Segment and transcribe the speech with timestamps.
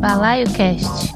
[0.00, 1.12] Balaio Cast.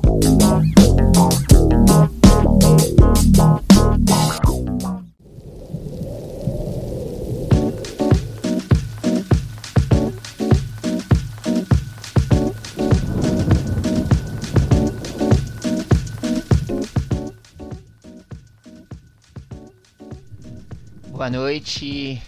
[21.08, 22.20] Boa noite,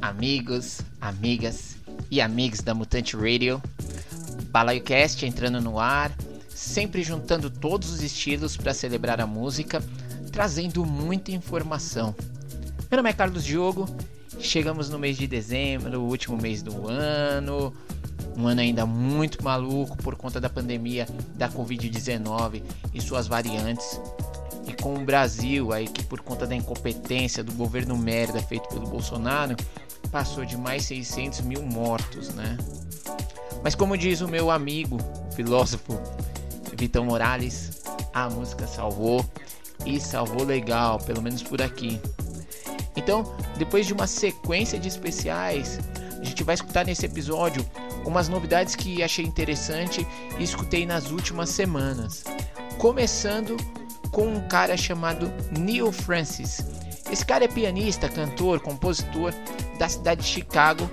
[0.00, 1.76] amigos, amigas
[2.08, 3.60] e amigos da Mutante Radio.
[4.50, 6.12] Balaio Cast entrando no ar,
[6.48, 9.80] sempre juntando todos os estilos para celebrar a música,
[10.32, 12.14] trazendo muita informação.
[12.90, 13.88] Meu nome é Carlos Diogo,
[14.40, 17.72] chegamos no mês de dezembro, o último mês do ano,
[18.36, 21.06] um ano ainda muito maluco por conta da pandemia
[21.36, 22.60] da Covid-19
[22.92, 24.00] e suas variantes.
[24.66, 28.88] E com o Brasil aí que por conta da incompetência do governo merda feito pelo
[28.88, 29.54] Bolsonaro
[30.10, 32.58] passou de mais 600 mil mortos, né?
[33.62, 34.98] Mas como diz o meu amigo,
[35.34, 36.00] filósofo
[36.76, 39.24] Vitão Morales, a música salvou
[39.84, 42.00] e salvou legal, pelo menos por aqui.
[42.96, 45.78] Então, depois de uma sequência de especiais,
[46.20, 47.64] a gente vai escutar nesse episódio
[48.04, 50.06] umas novidades que achei interessante
[50.38, 52.24] e escutei nas últimas semanas.
[52.78, 53.56] Começando
[54.10, 56.64] com um cara chamado Neil Francis.
[57.10, 59.32] Esse cara é pianista, cantor, compositor
[59.78, 60.88] da cidade de Chicago,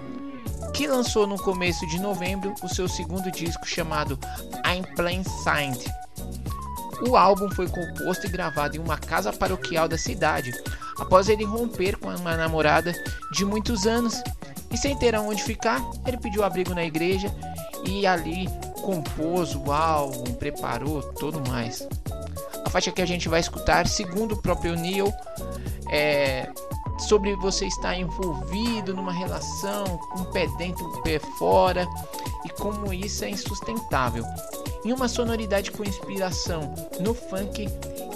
[0.74, 4.20] que lançou no começo de novembro o seu segundo disco chamado
[4.66, 5.84] I'm Plain Signed.
[7.08, 10.52] O álbum foi composto e gravado em uma casa paroquial da cidade,
[11.00, 12.94] após ele romper com uma namorada
[13.32, 14.22] de muitos anos.
[14.72, 17.34] E sem ter aonde ficar, ele pediu abrigo na igreja
[17.86, 18.50] e ali
[18.82, 21.88] compôs o álbum, preparou tudo mais.
[22.66, 25.14] A faixa que a gente vai escutar, segundo o próprio Neil,
[25.90, 26.50] é
[26.98, 31.88] sobre você estar envolvido numa relação com um pé dentro um pé fora
[32.46, 34.24] e como isso é insustentável.
[34.86, 37.68] Em uma sonoridade com inspiração no funk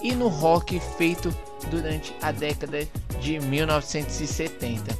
[0.01, 1.33] e no rock feito
[1.69, 2.87] durante a década
[3.19, 4.97] de 1970.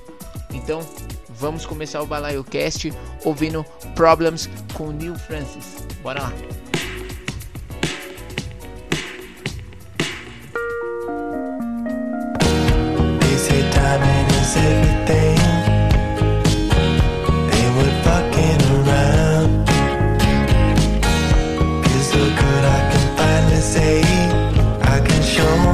[0.53, 0.81] Então,
[1.29, 2.91] vamos começar o Balaio Cast
[3.23, 5.85] ouvindo Problems com Neil Francis.
[6.03, 6.60] Bora lá.
[13.99, 15.37] Is everything.
[17.49, 19.67] They were fucking around.
[22.11, 24.01] So good I can finally say
[24.81, 25.70] I can show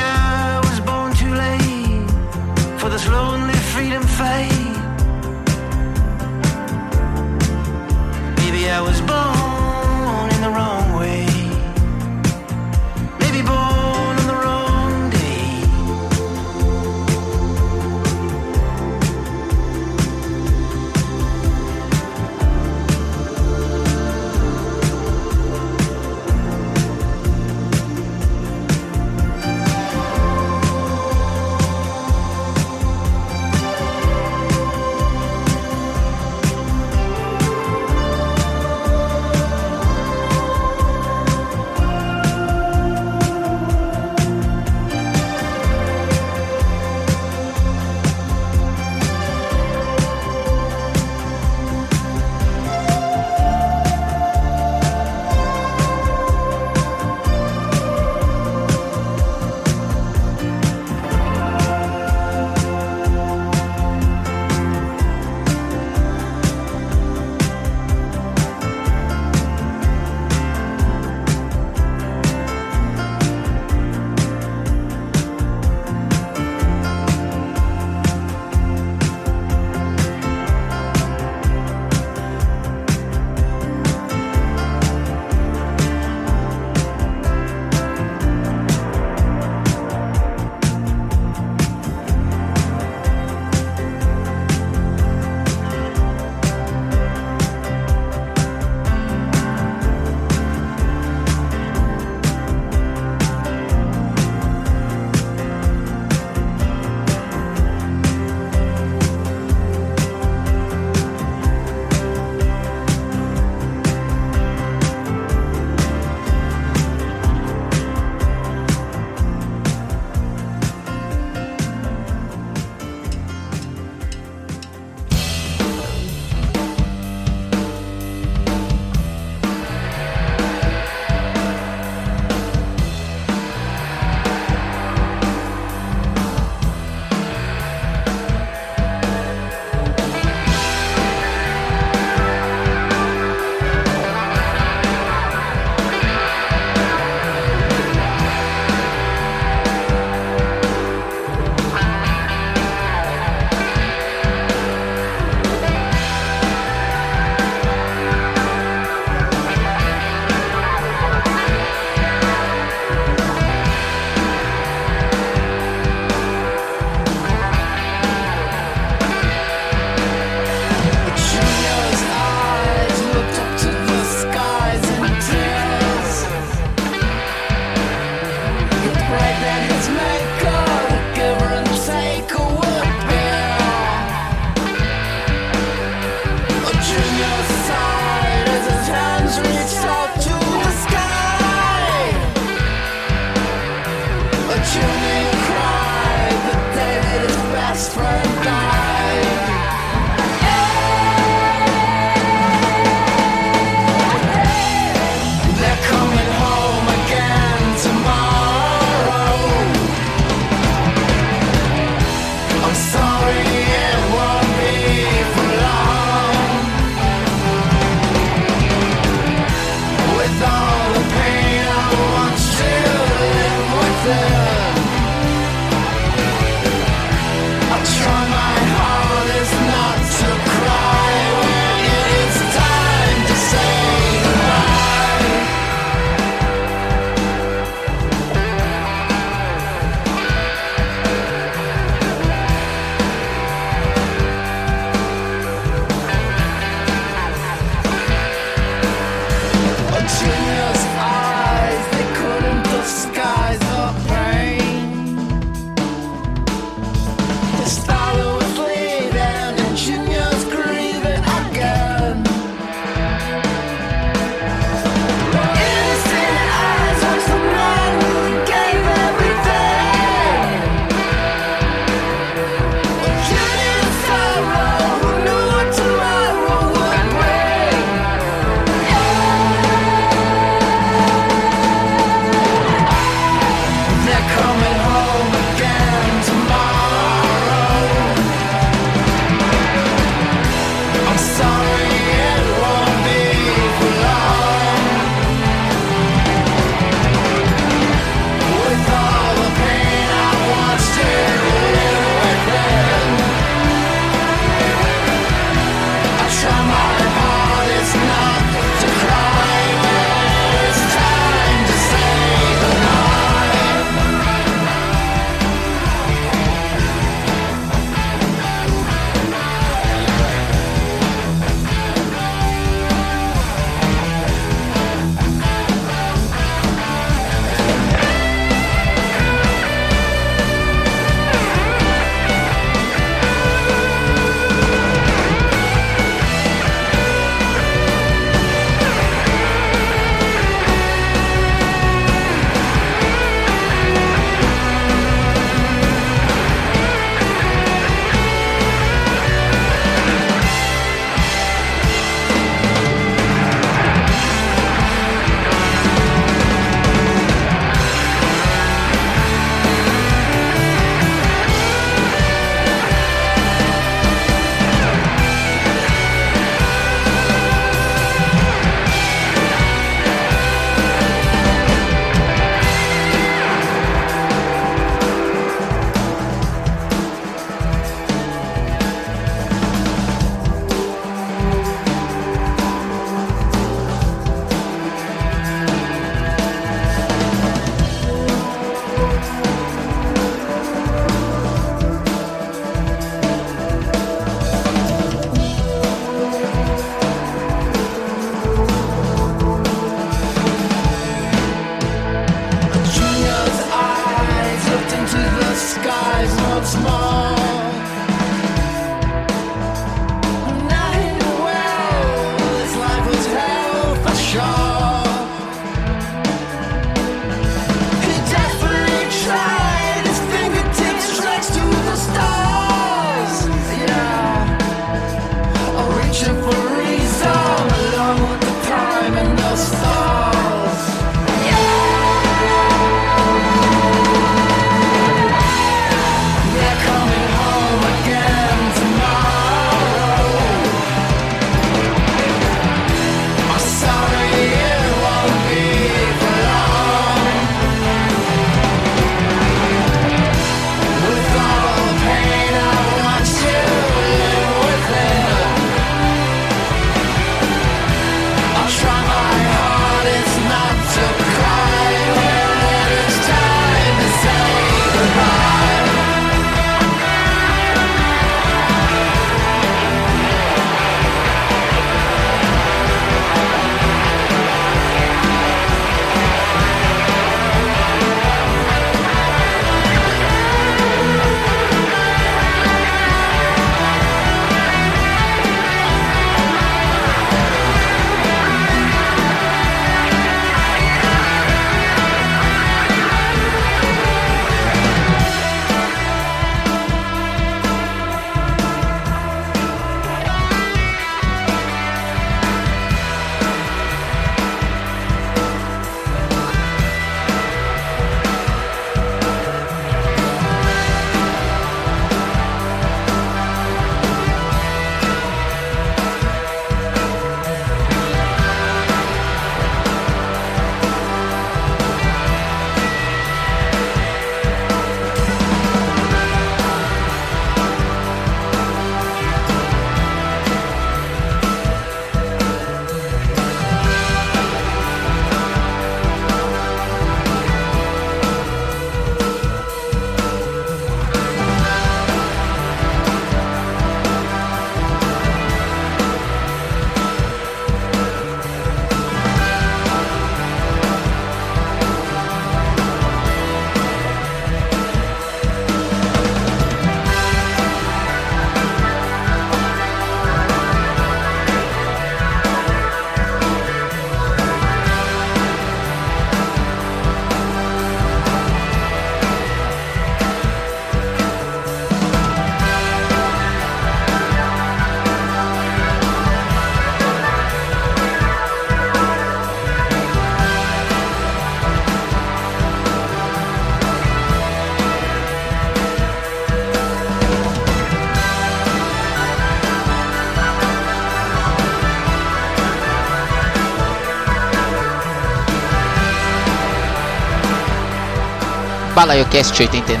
[599.04, 600.00] BalaioCast 89.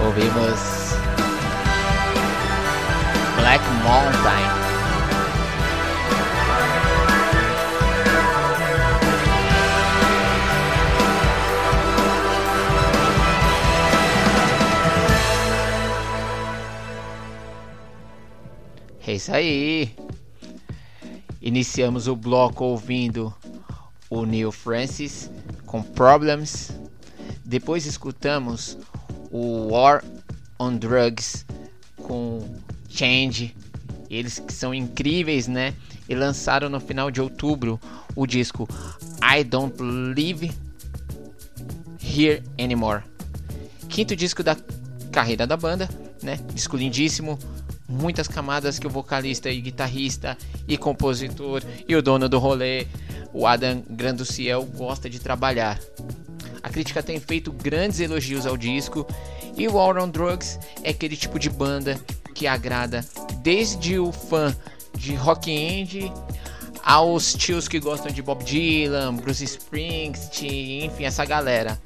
[0.00, 0.94] Ouvimos
[3.36, 4.44] Black Mountain.
[19.04, 19.96] É isso aí.
[21.42, 23.34] Iniciamos o bloco ouvindo
[24.08, 25.28] o Neil Francis
[25.66, 26.83] com Problems.
[27.44, 28.78] Depois escutamos
[29.30, 30.02] o War
[30.58, 31.44] on Drugs
[32.02, 32.42] com
[32.88, 33.54] Change.
[34.08, 35.74] Eles que são incríveis, né?
[36.08, 37.80] E lançaram no final de outubro
[38.14, 38.68] o disco
[39.22, 40.52] I Don't Live
[42.02, 43.02] Here Anymore.
[43.88, 44.56] Quinto disco da
[45.10, 45.88] carreira da banda,
[46.22, 46.38] né?
[46.52, 47.38] Disco lindíssimo,
[47.88, 52.86] muitas camadas que o vocalista e guitarrista e compositor e o dono do rolê,
[53.32, 55.80] o Adam Granduciel, gosta de trabalhar.
[56.64, 59.06] A crítica tem feito grandes elogios ao disco
[59.54, 62.00] e War on Drugs é aquele tipo de banda
[62.34, 63.04] que agrada
[63.42, 64.56] desde o fã
[64.96, 66.10] de rock indie
[66.82, 71.78] aos tios que gostam de Bob Dylan, Bruce Springsteen, enfim, essa galera.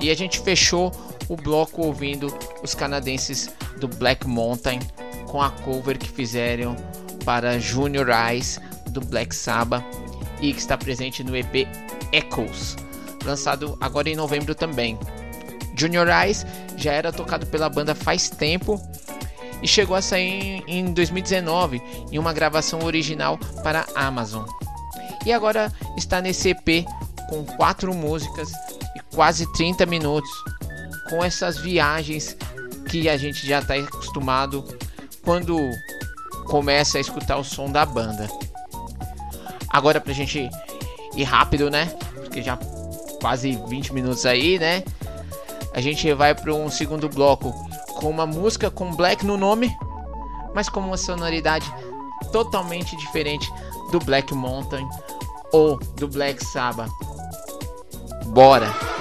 [0.00, 0.90] E a gente fechou
[1.28, 4.78] o bloco ouvindo os canadenses do Black Mountain
[5.26, 6.74] com a cover que fizeram
[7.26, 8.58] para Junior Eyes
[8.88, 9.84] do Black Sabbath
[10.40, 11.68] e que está presente no EP
[12.10, 12.76] Echoes,
[13.26, 14.98] lançado agora em novembro também.
[15.76, 18.80] Junior Eyes já era tocado pela banda faz tempo
[19.62, 24.44] e chegou a sair em 2019 em uma gravação original para Amazon.
[25.24, 26.86] E agora está nesse EP
[27.28, 28.50] com quatro músicas
[28.94, 30.30] e quase 30 minutos,
[31.10, 32.36] com essas viagens
[32.88, 34.64] que a gente já está acostumado
[35.22, 35.58] quando
[36.46, 38.28] começa a escutar o som da banda.
[39.68, 40.48] Agora pra gente
[41.16, 41.86] ir rápido, né?
[42.14, 42.56] Porque já
[43.26, 44.84] quase 20 minutos aí, né?
[45.74, 47.52] A gente vai para um segundo bloco
[47.96, 49.76] com uma música com black no nome,
[50.54, 51.66] mas com uma sonoridade
[52.30, 53.52] totalmente diferente
[53.90, 54.88] do Black Mountain
[55.52, 56.88] ou do Black Sabbath.
[58.26, 58.95] Bora!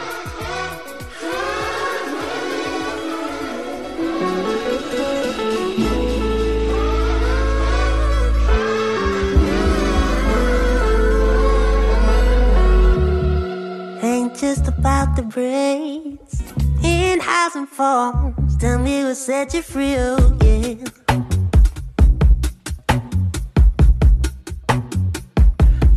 [14.47, 16.43] Just about the braids
[16.83, 18.55] in housing forms.
[18.57, 20.75] Tell me what set you free, oh yeah.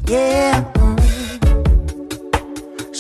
[0.07, 0.65] Yeah,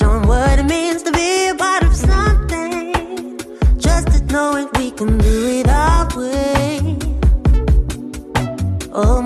[0.02, 0.26] mm.
[0.26, 3.38] what it means to be a part of something.
[3.78, 6.98] Just knowing we can do it our way.
[8.92, 9.22] Oh,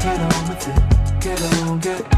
[0.00, 1.20] get on with it.
[1.20, 2.17] Get on, get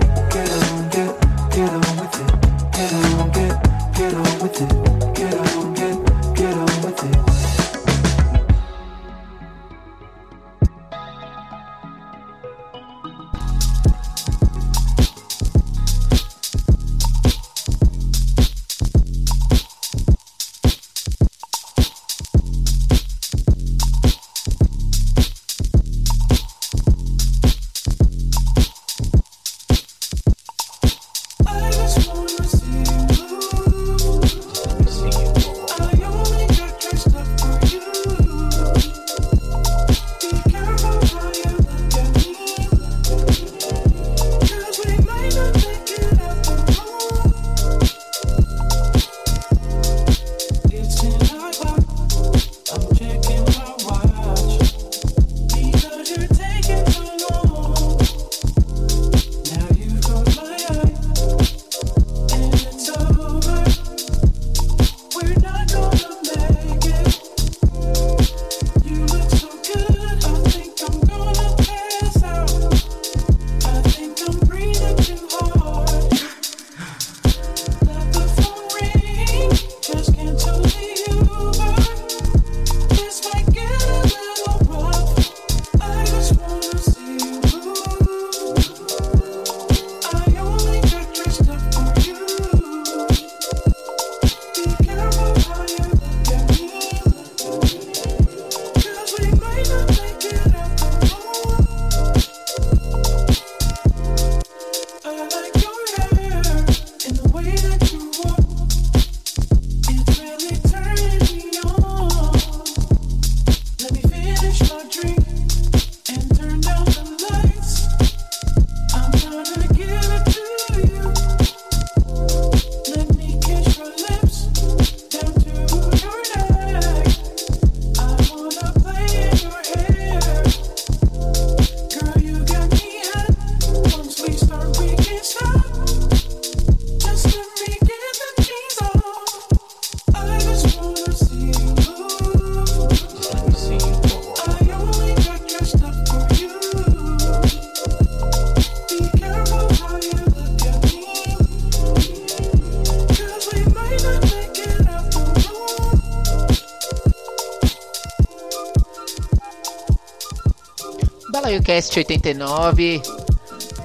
[161.71, 163.01] BalaioCast 89.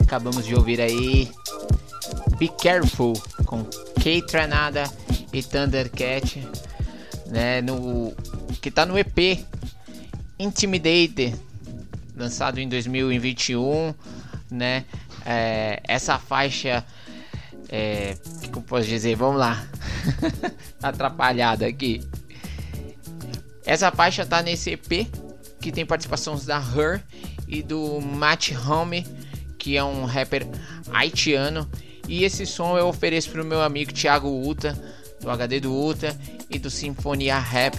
[0.01, 1.31] Acabamos de ouvir aí
[2.37, 3.13] Be Careful
[3.45, 3.63] com
[3.95, 4.91] Kate Tranada
[5.33, 6.45] e Thundercat,
[7.27, 8.13] né, no
[8.61, 9.45] que tá no EP
[10.37, 11.37] Intimidated,
[12.17, 13.95] lançado em 2021,
[14.51, 14.85] né?
[15.25, 16.85] É, essa faixa
[17.69, 18.17] é,
[18.67, 19.15] posso dizer?
[19.15, 19.65] Vamos lá.
[20.83, 22.03] Atrapalhada aqui.
[23.65, 25.09] Essa faixa tá nesse EP
[25.61, 27.01] que tem participações da Her
[27.47, 29.07] e do Matt Home,
[29.59, 30.47] que é um rapper
[30.93, 31.69] haitiano.
[32.09, 34.79] E esse som eu ofereço pro meu amigo Thiago Uta,
[35.21, 36.17] do HD do Uta
[36.49, 37.77] e do Sinfonia Rap,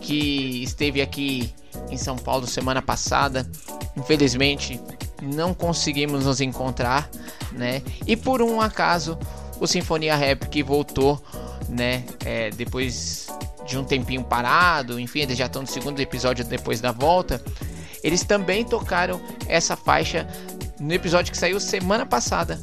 [0.00, 1.52] que esteve aqui
[1.90, 3.48] em São Paulo semana passada.
[3.96, 4.80] Infelizmente
[5.22, 7.08] não conseguimos nos encontrar,
[7.52, 7.82] né?
[8.06, 9.18] E por um acaso
[9.60, 11.22] o Sinfonia Rap que voltou,
[11.68, 12.04] né?
[12.24, 13.28] É, depois
[13.66, 17.42] de um tempinho parado, enfim, eles já estão no segundo episódio depois da volta.
[18.04, 20.28] Eles também tocaram essa faixa
[20.78, 22.60] no episódio que saiu semana passada,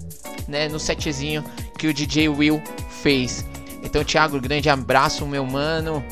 [0.48, 1.44] né, no setzinho
[1.80, 2.62] que o DJ Will
[3.02, 3.44] fez.
[3.82, 6.04] Então, Thiago, grande abraço, meu mano.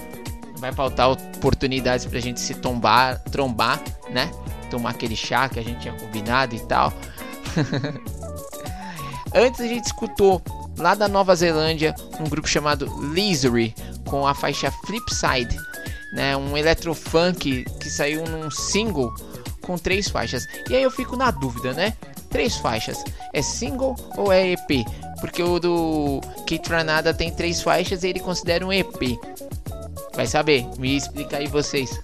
[0.58, 4.32] Vai faltar oportunidades pra gente se tombar, trombar, né?
[4.72, 6.92] Tomar aquele chá que a gente tinha combinado e tal.
[9.34, 10.42] Antes a gente escutou
[10.76, 15.56] lá da Nova Zelândia um grupo chamado Lizery com a faixa Flipside,
[16.14, 16.36] né?
[16.36, 19.14] Um electrofunk que saiu num single
[19.62, 20.48] com três faixas.
[20.70, 21.94] E aí eu fico na dúvida, né?
[22.30, 24.86] Três faixas, é single ou é EP?
[25.20, 29.20] Porque o do Kate Tranada tem três faixas e ele considera um EP.
[30.16, 30.66] Vai saber?
[30.78, 32.00] Me explica aí vocês.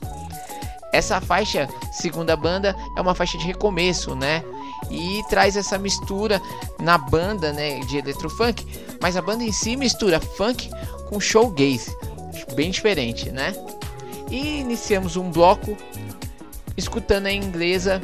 [0.92, 4.44] Essa faixa, segundo a banda, é uma faixa de recomeço, né?
[4.90, 6.42] E traz essa mistura
[6.80, 8.66] na banda, né, de eletrofunk,
[9.02, 10.70] mas a banda em si mistura funk
[11.10, 11.94] com showgaze,
[12.56, 13.54] bem diferente, né?
[14.30, 15.78] E iniciamos um bloco
[16.76, 18.02] escutando a inglesa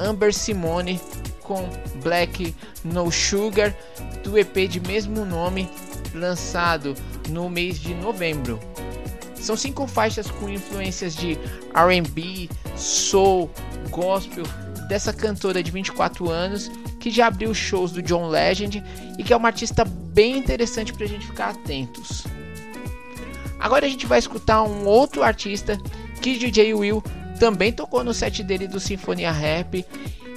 [0.00, 1.00] Amber Simone
[1.42, 1.68] com
[2.02, 2.54] Black
[2.84, 3.74] No Sugar
[4.22, 5.68] do EP de mesmo nome,
[6.14, 6.94] lançado
[7.28, 8.58] no mês de novembro.
[9.34, 11.38] São cinco faixas com influências de
[11.74, 13.50] R&B, soul,
[13.90, 14.44] gospel
[14.88, 18.82] dessa cantora de 24 anos que já abriu shows do John Legend
[19.18, 22.24] e que é uma artista bem interessante para a gente ficar atentos.
[23.58, 25.78] Agora a gente vai escutar um outro artista
[26.20, 27.02] que DJ Will
[27.38, 29.84] também tocou no set dele do Sinfonia Rap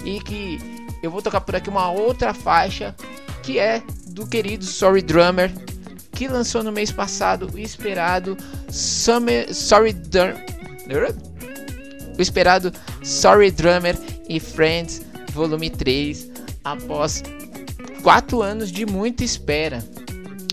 [0.05, 0.59] e que
[1.01, 2.95] eu vou tocar por aqui uma outra faixa
[3.43, 5.51] que é do querido Sorry Drummer
[6.11, 8.37] que lançou no mês passado o esperado
[8.69, 11.15] Summer Sorry Drummer
[12.17, 12.71] o esperado
[13.03, 13.97] Sorry Drummer
[14.29, 15.01] e Friends
[15.33, 16.29] Volume 3
[16.63, 17.23] após
[18.03, 19.83] 4 anos de muita espera.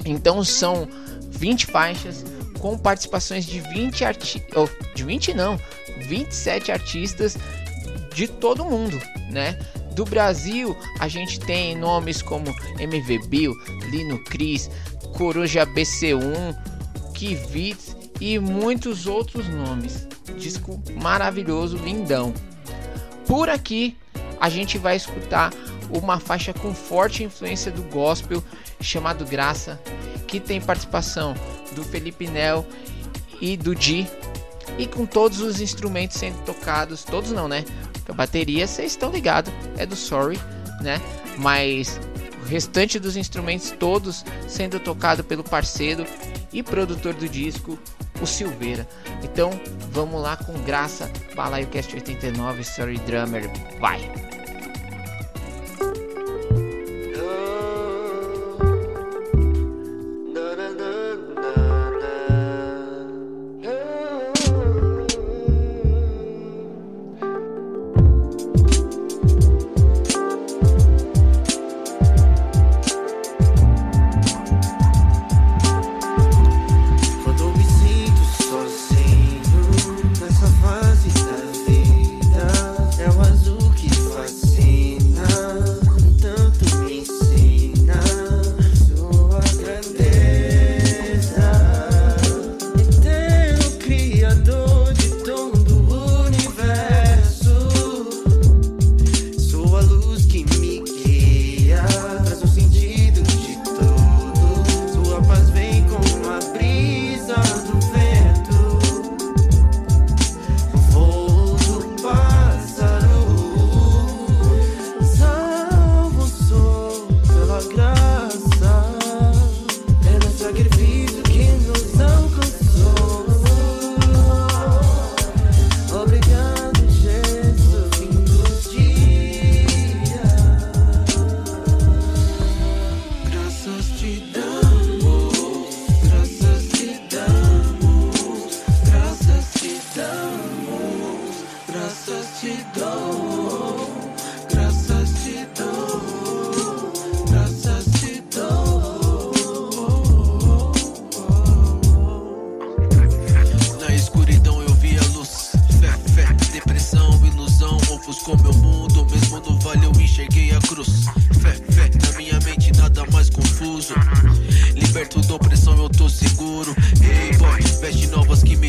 [0.04, 0.88] Então são
[1.30, 2.24] 20 faixas
[2.58, 5.58] com participações de 20 artistas, oh, de 20 não,
[6.06, 7.36] 27 artistas
[8.14, 9.58] de todo mundo, né?
[9.94, 13.54] Do Brasil, a gente tem nomes como MV Bill,
[13.90, 14.70] Lino Cris,
[15.16, 16.56] Coruja BC1,
[17.14, 20.06] Kivitz e muitos outros nomes.
[20.36, 22.32] Disco maravilhoso, lindão.
[23.26, 23.96] Por aqui,
[24.40, 25.52] a gente vai escutar
[25.90, 28.42] uma faixa com forte influência do gospel
[28.80, 29.80] chamado Graça,
[30.26, 31.34] que tem participação
[31.78, 32.66] do Felipe Nel
[33.40, 34.06] e do Di,
[34.76, 37.64] e com todos os instrumentos sendo tocados, todos não, né?
[38.08, 40.38] A bateria, vocês estão ligados, é do Sorry,
[40.80, 41.00] né?
[41.36, 42.00] Mas
[42.42, 46.06] o restante dos instrumentos todos sendo tocado pelo parceiro
[46.52, 47.78] e produtor do disco,
[48.20, 48.88] o Silveira.
[49.22, 49.50] Então,
[49.92, 53.48] vamos lá com graça, Balaio Cast 89, Sorry Drummer,
[53.78, 54.00] vai!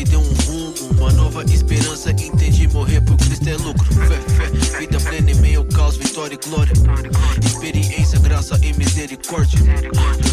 [0.00, 2.10] me deu um rumo, uma nova esperança.
[2.10, 3.84] Entendi morrer por Cristo é lucro.
[3.94, 6.72] Fé, fé, vida plena em meio ao caos, vitória e glória.
[7.44, 9.58] Experiência, graça e misericórdia.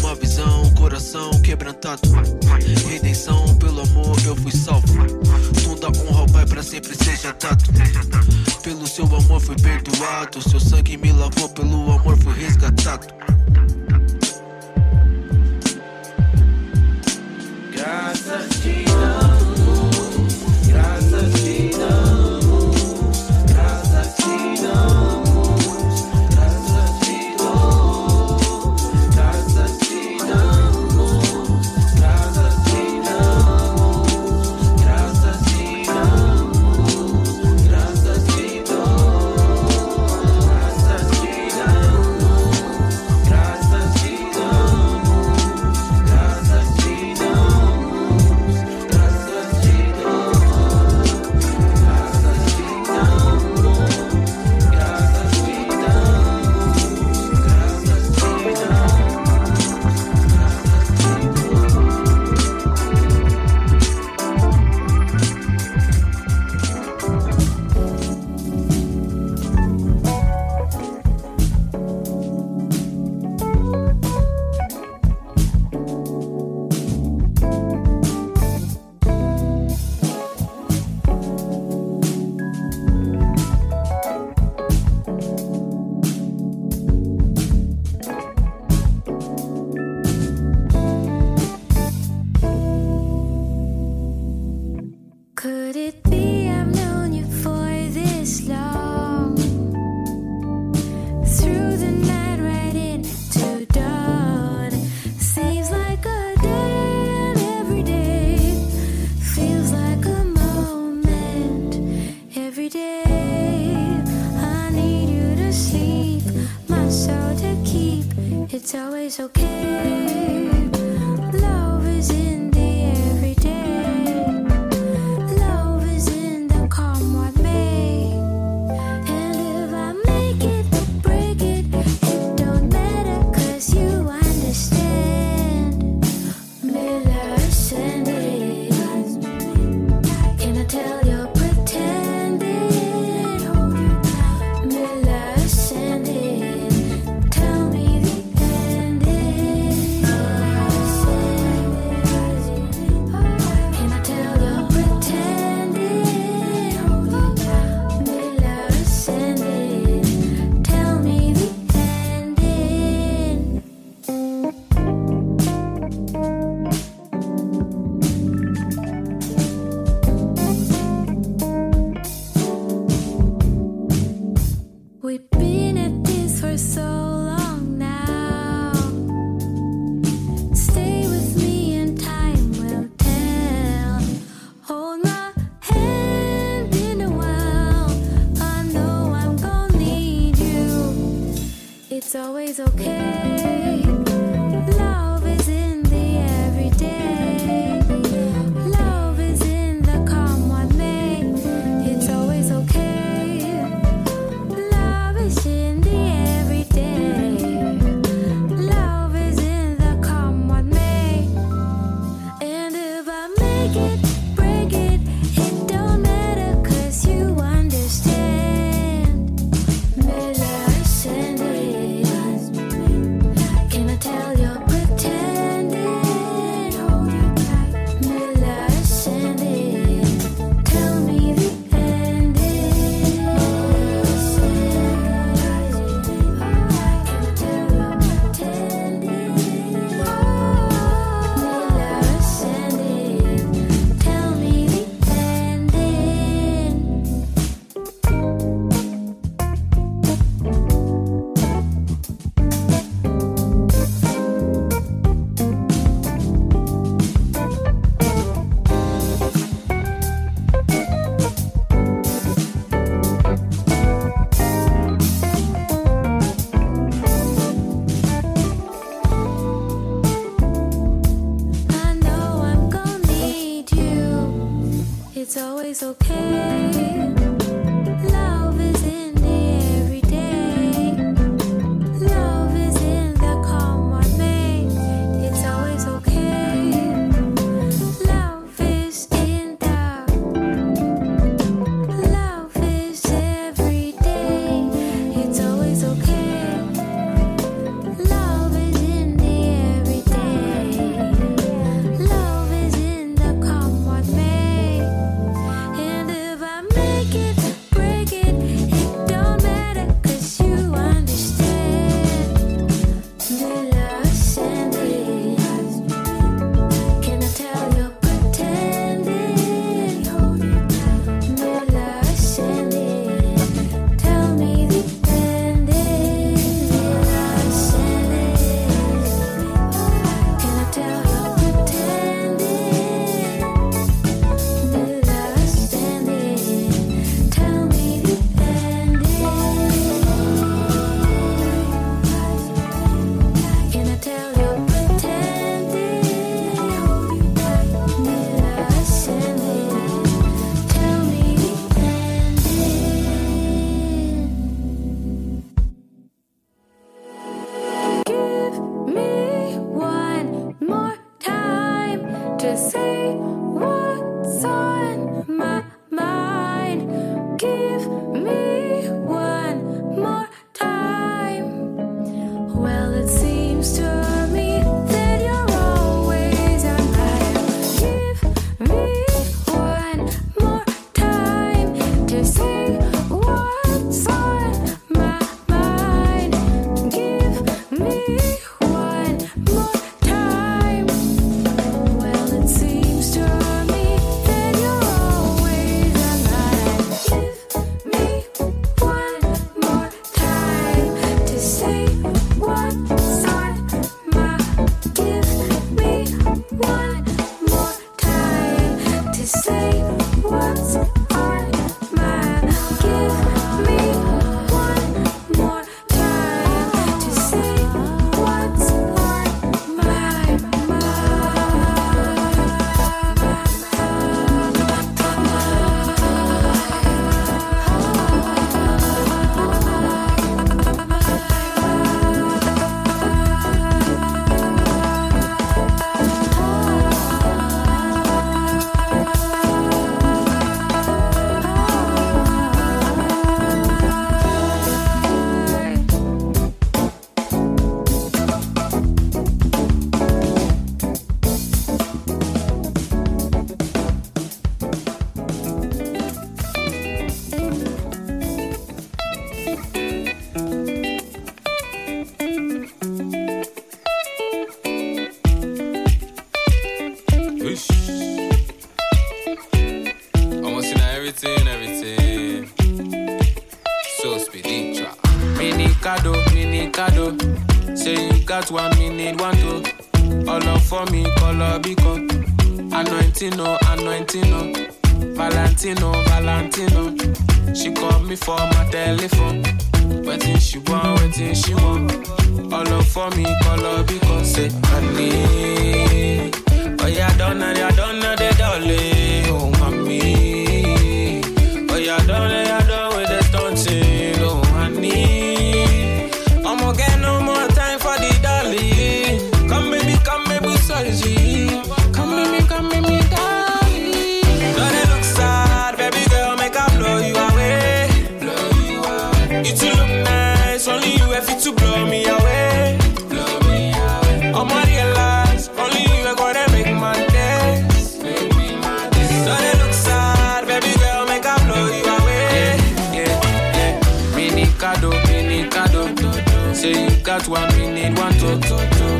[0.00, 2.00] Uma visão, coração quebrantado.
[2.88, 4.86] Redenção, pelo amor eu fui salvo.
[5.62, 7.64] Toda honra ao Pai para sempre seja dado.
[8.62, 10.48] Pelo seu amor fui perdoado.
[10.48, 10.60] Seu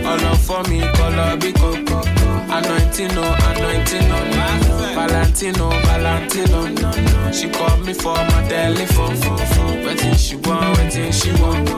[0.09, 1.71] All up for me, color biko.
[2.57, 4.19] Anointing, no, anointing, no.
[4.97, 7.33] Valentino, Valentino.
[7.33, 9.17] She called me for my telephone.
[9.85, 11.69] Waiting she want, waiting she want.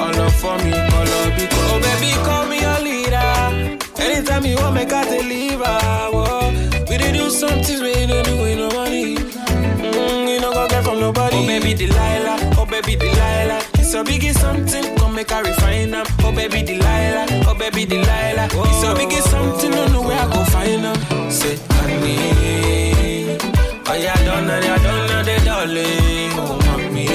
[0.00, 1.58] All up for me, color biko.
[1.70, 3.78] Oh baby, call me your leader.
[4.02, 5.78] Anytime you want, make I deliver.
[6.12, 6.50] Whoa.
[6.90, 9.16] We did do some things we don't do with no money.
[9.16, 11.36] Mm, you know, go get from nobody.
[11.36, 12.38] Oh, baby Delilah.
[12.58, 13.62] Oh, baby Delilah.
[13.90, 14.96] It's a biggie something.
[14.96, 16.04] Come make her refine them.
[16.20, 17.26] Oh, baby Delilah.
[17.48, 18.44] Oh, baby Delilah.
[18.44, 19.70] It's a biggie something.
[19.70, 21.30] Don't know where I go find them.
[21.30, 23.38] Say, honey.
[23.86, 26.28] Oh, yeah, don't know, yeah, don't know the dolly.
[26.36, 27.08] Oh, mommy.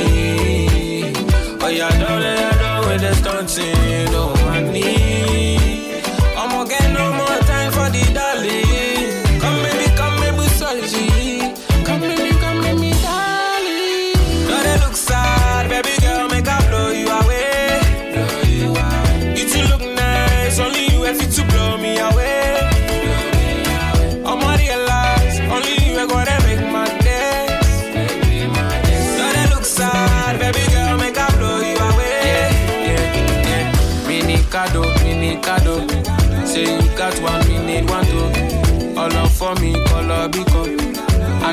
[1.62, 4.10] Oh, yeah, don't know, yeah, don't with the stunting.
[4.10, 4.34] Oh,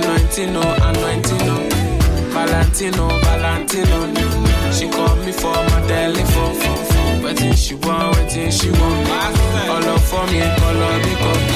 [0.01, 1.61] Anointing, no, anointing, oh.
[1.61, 2.31] no.
[2.33, 4.73] Valentino, oh, Valentino.
[4.73, 7.23] She call me for my telephone.
[7.23, 9.09] Waiting she want, waiting she want.
[9.69, 11.31] All up for me, color biko.
[11.35, 11.50] Mini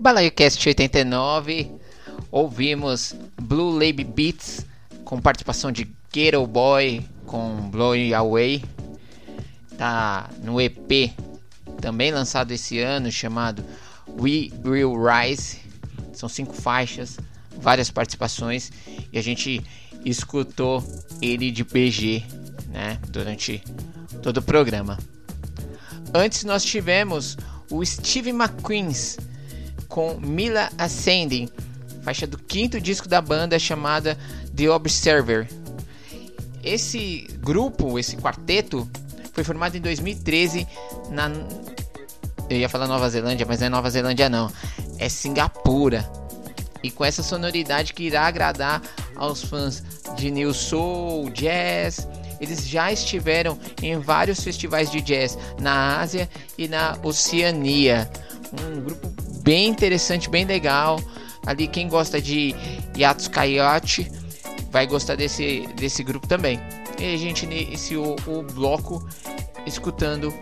[0.00, 1.72] BalaioCast 89,
[2.32, 4.64] ouvimos Blue Lab Beats
[5.04, 8.64] com participação de Ghetto Boy com Blowing Away.
[9.76, 11.12] Tá no EP
[11.82, 13.62] também lançado esse ano chamado
[14.18, 15.58] We Will Rise.
[16.14, 17.18] São cinco faixas,
[17.58, 18.72] várias participações
[19.12, 19.62] e a gente
[20.02, 20.82] escutou
[21.20, 22.24] ele de PG,
[22.68, 23.62] né, durante
[24.22, 24.98] todo o programa.
[26.14, 27.36] Antes nós tivemos
[27.70, 29.18] o Steve McQueen's
[29.90, 31.50] com Mila Ascending,
[32.02, 34.16] faixa do quinto disco da banda chamada
[34.56, 35.46] The Observer.
[36.62, 38.88] Esse grupo, esse quarteto,
[39.32, 40.66] foi formado em 2013
[41.10, 41.30] na.
[42.48, 44.50] Eu ia falar Nova Zelândia, mas não é Nova Zelândia não,
[44.98, 46.10] é Singapura.
[46.82, 48.80] E com essa sonoridade que irá agradar
[49.16, 49.82] aos fãs
[50.16, 52.08] de New Soul, Jazz.
[52.40, 56.26] Eles já estiveram em vários festivais de jazz na Ásia
[56.56, 58.10] e na Oceania.
[58.58, 61.00] Um grupo bem interessante, bem legal.
[61.44, 62.54] Ali quem gosta de
[62.96, 64.08] Yatos Coyote
[64.70, 66.60] vai gostar desse, desse grupo também.
[67.00, 69.04] E a gente iniciou o bloco
[69.66, 70.32] escutando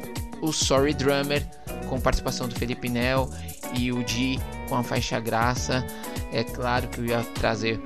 [0.42, 1.42] o Sorry Drummer
[1.88, 3.30] com participação do Felipe Nel
[3.72, 4.38] e o Di
[4.68, 5.86] com a faixa Graça.
[6.30, 7.80] É claro que eu ia trazer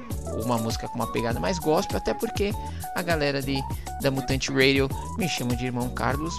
[0.44, 2.50] uma música com uma pegada mais gospel, até porque
[2.96, 3.62] a galera de,
[4.00, 6.34] da Mutante Radio me chama de irmão Carlos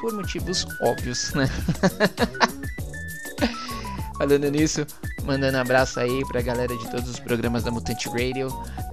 [0.00, 1.50] por motivos óbvios, né?
[4.20, 4.86] Falando nisso,
[5.24, 8.48] mandando abraço aí pra galera de todos os programas da Mutante Radio,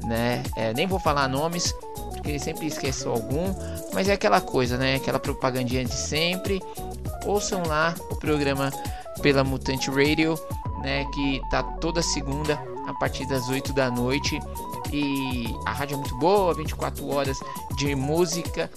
[0.05, 0.41] né?
[0.55, 1.75] É, nem vou falar nomes,
[2.13, 3.53] porque sempre esqueço algum,
[3.93, 4.95] mas é aquela coisa, né?
[4.95, 6.61] Aquela propagandinha de sempre.
[7.25, 8.71] Ouçam lá o programa
[9.21, 10.39] pela Mutante Radio,
[10.81, 11.03] né?
[11.13, 12.57] Que tá toda segunda
[12.87, 14.39] a partir das 8 da noite.
[14.93, 17.37] E a rádio é muito boa, 24 horas
[17.75, 18.71] de música,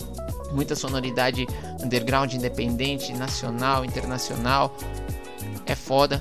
[0.51, 1.47] muita sonoridade
[1.81, 4.77] underground, independente, nacional, internacional.
[5.71, 6.21] É foda.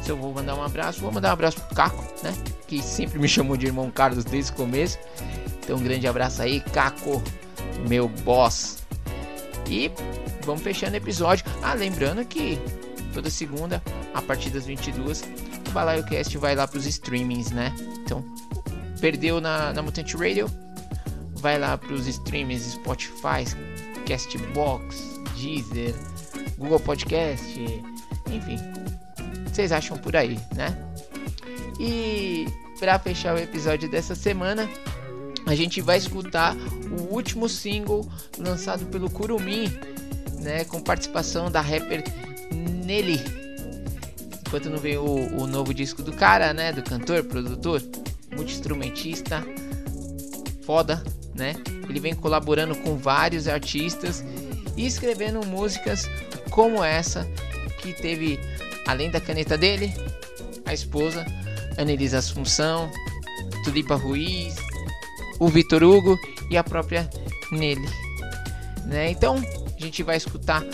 [0.00, 2.32] Se eu vou mandar um abraço, vou mandar um abraço pro Caco, né?
[2.66, 4.98] Que sempre me chamou de irmão Carlos desde o começo.
[5.62, 7.22] Então um grande abraço aí, Caco,
[7.86, 8.78] meu boss.
[9.68, 9.90] E
[10.42, 11.44] vamos fechando o episódio.
[11.62, 12.58] Ah, lembrando que
[13.12, 13.82] toda segunda,
[14.14, 15.22] a partir das 22,
[15.68, 17.74] o Balaio Cast vai lá pros streamings, né?
[18.02, 18.24] Então,
[19.02, 19.82] perdeu na, na
[20.18, 20.50] Radio,
[21.34, 23.44] vai lá pros streamings Spotify,
[24.06, 25.94] Castbox, Deezer,
[26.56, 27.82] Google Podcast,
[28.32, 28.58] enfim.
[29.46, 30.76] Vocês acham por aí, né?
[31.80, 32.46] E
[32.78, 34.68] para fechar o episódio dessa semana,
[35.46, 38.08] a gente vai escutar o último single
[38.38, 39.68] lançado pelo Kurumi,
[40.40, 42.04] né, com participação da rapper
[42.84, 43.20] Nelly.
[44.46, 47.82] Enquanto não veio o, o novo disco do cara, né, do cantor, produtor,
[48.34, 49.44] multi-instrumentista,
[50.64, 51.02] foda,
[51.34, 51.54] né?
[51.88, 54.24] Ele vem colaborando com vários artistas
[54.76, 56.08] e escrevendo músicas
[56.50, 57.26] como essa
[57.92, 58.40] que teve,
[58.86, 59.92] além da caneta dele,
[60.64, 61.24] a esposa,
[61.76, 62.90] Anelisa Assunção,
[63.64, 64.56] Tulipa Ruiz,
[65.38, 66.18] o Vitor Hugo
[66.50, 67.08] e a própria
[67.52, 67.88] Nelly.
[68.84, 69.10] Né?
[69.10, 70.64] Então, a gente vai escutar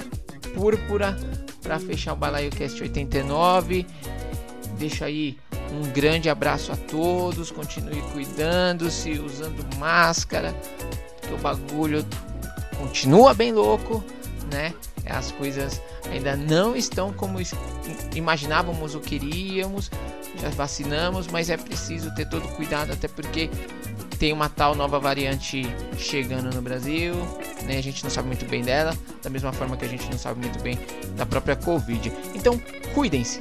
[0.55, 1.17] Púrpura
[1.63, 3.87] para fechar o Balaio Cast 89.
[4.79, 5.39] Deixa aí
[5.73, 7.51] um grande abraço a todos.
[7.51, 10.55] Continue cuidando-se, usando máscara,
[11.23, 12.05] que o bagulho
[12.79, 14.05] continua bem louco,
[14.55, 14.73] né?
[15.05, 17.39] As coisas ainda não estão como
[18.15, 19.91] imaginávamos ou queríamos.
[20.41, 23.51] Já vacinamos, mas é preciso ter todo cuidado, até porque
[24.19, 25.63] tem uma tal nova variante
[25.99, 27.15] chegando no Brasil,
[27.65, 27.79] né?
[27.79, 30.41] A gente não sabe muito bem dela, da mesma forma que a gente não sabe
[30.41, 30.79] muito bem
[31.17, 32.13] da própria Covid.
[32.35, 32.61] Então,
[32.95, 33.41] cuidem-se,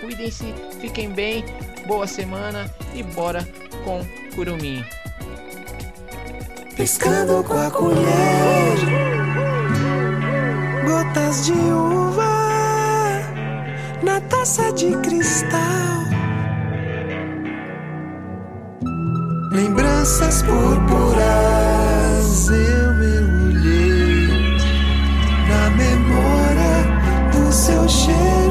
[0.00, 1.44] cuidem-se, fiquem bem,
[1.86, 3.46] boa semana e bora
[3.84, 4.04] com
[4.34, 4.84] Curumim.
[6.76, 9.21] Pescando com a colher,
[10.84, 12.22] gotas de uva
[14.02, 15.60] na taça de cristal.
[19.52, 21.22] Lembranças purpuras
[22.48, 24.56] eu mergulhei
[25.48, 26.74] na memória
[27.32, 28.41] do seu cheiro.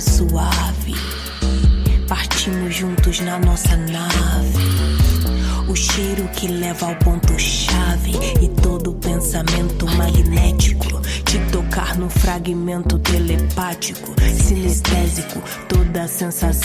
[0.00, 0.94] Suave.
[2.08, 4.64] Partimos juntos na nossa nave.
[5.68, 11.00] O cheiro que leva ao ponto-chave e todo pensamento magnético.
[11.24, 15.42] Te tocar no fragmento telepático, sinestésico.
[15.68, 16.63] Toda a sensação